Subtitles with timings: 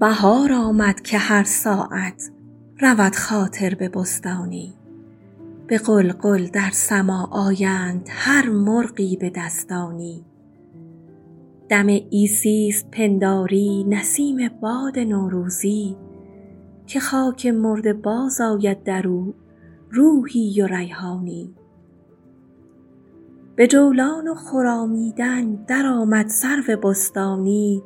[0.00, 2.30] بهار آمد که هر ساعت
[2.80, 4.74] رود خاطر به بستانی.
[5.66, 10.24] به غلغل در سماع آیند هر مرغی به دستانی.
[11.68, 15.96] دم عیسی ست پنداری نسیم باد نوروزی
[16.86, 19.34] که خاک مرده بازآید در او
[19.90, 21.54] روحی و ریحانی.
[23.56, 27.82] به جولان و خرامیدن درآمد سرو بستانی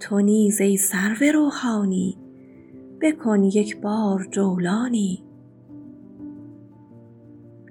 [0.00, 2.16] تو نیز ای سرو روحانی
[3.00, 5.22] بکن یک بار جولانی.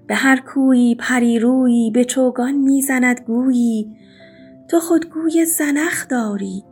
[0.08, 3.96] به هر کویی پری رویی به چوگان می زند گویی
[4.68, 6.64] تو خود گوی زنخ داری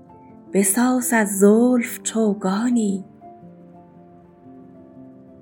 [0.54, 3.06] بساز از زلف چوگانی.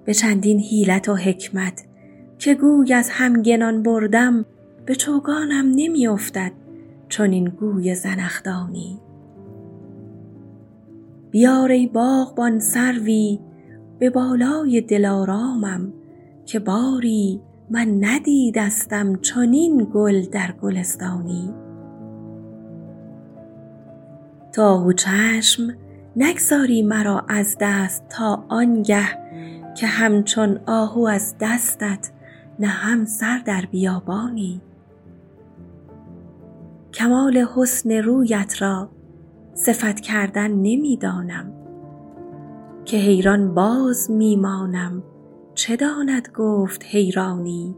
[0.05, 1.86] به چندین حیلت و حکمت
[2.39, 4.45] که گوی از همگنان بردم
[4.86, 6.52] به چوگانم نمی افتد
[7.09, 8.99] چنین گوی زنخدانی.
[11.36, 13.39] بیار ای باغبان سروی
[14.00, 15.94] به بالای دلارامم
[16.45, 21.53] که باری من ندیدستم چنین گل در گلستانی.
[24.53, 25.73] تو آهو چشم
[26.16, 29.05] نگذاری مرا از دست تا آنگه
[29.77, 32.11] که همچون آهو از دستت
[32.59, 34.61] نهم سر در بیابانی.
[36.94, 38.89] کمال حسن رویت را
[39.56, 41.53] صفت کردن نمی دانم
[42.86, 45.03] که حیران باز می مانم
[45.53, 47.76] چه داند گفت حیرانی.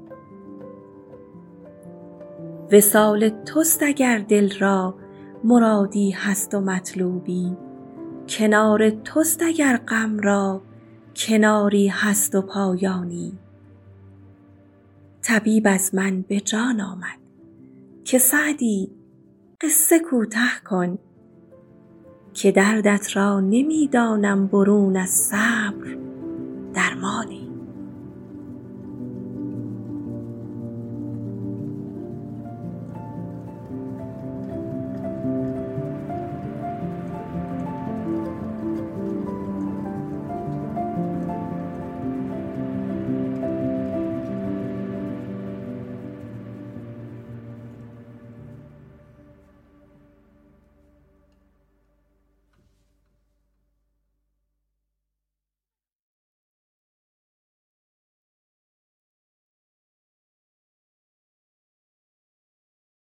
[2.72, 4.96] وصال توست اگر دل را
[5.44, 7.58] مرادی هست و مطلوبی.
[8.30, 10.62] کنار توست اگر غم را
[11.16, 13.34] کناری هست و پایانی.
[15.22, 17.20] طبیب از من به جان آمد.
[18.04, 18.92] که سعدی
[19.62, 20.40] قصه کوته
[20.70, 21.00] کن.
[22.38, 25.98] که دردت را نمی دانم برون از صبر
[26.74, 27.47] درمانی.